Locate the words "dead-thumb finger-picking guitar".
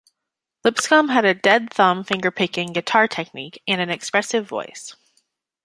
1.35-3.07